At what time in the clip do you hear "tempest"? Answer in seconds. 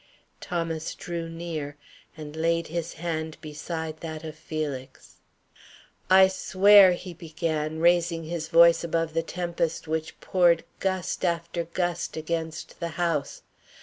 9.21-9.87